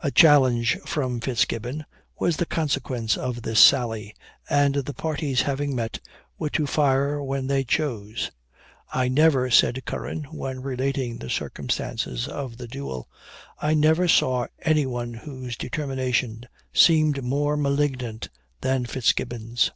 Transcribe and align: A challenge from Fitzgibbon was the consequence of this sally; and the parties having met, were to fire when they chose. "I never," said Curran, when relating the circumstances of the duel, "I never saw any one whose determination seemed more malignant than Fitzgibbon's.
A 0.00 0.10
challenge 0.10 0.76
from 0.84 1.18
Fitzgibbon 1.18 1.86
was 2.18 2.36
the 2.36 2.44
consequence 2.44 3.16
of 3.16 3.40
this 3.40 3.58
sally; 3.58 4.14
and 4.50 4.74
the 4.74 4.92
parties 4.92 5.40
having 5.40 5.74
met, 5.74 5.98
were 6.38 6.50
to 6.50 6.66
fire 6.66 7.22
when 7.22 7.46
they 7.46 7.64
chose. 7.64 8.30
"I 8.92 9.08
never," 9.08 9.50
said 9.50 9.82
Curran, 9.86 10.24
when 10.24 10.60
relating 10.60 11.16
the 11.16 11.30
circumstances 11.30 12.28
of 12.28 12.58
the 12.58 12.68
duel, 12.68 13.08
"I 13.62 13.72
never 13.72 14.08
saw 14.08 14.46
any 14.60 14.84
one 14.84 15.14
whose 15.14 15.56
determination 15.56 16.42
seemed 16.74 17.24
more 17.24 17.56
malignant 17.56 18.28
than 18.60 18.84
Fitzgibbon's. 18.84 19.70